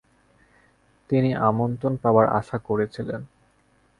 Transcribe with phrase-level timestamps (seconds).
[1.09, 3.21] তিনি আমন্ত্রণ পাবার আশা করেছিলেন।